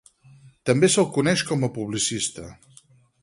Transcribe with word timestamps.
També 0.69 0.89
se'l 0.93 1.07
coneix 1.17 1.45
com 1.51 1.67
a 1.67 1.71
publicista. 1.77 2.47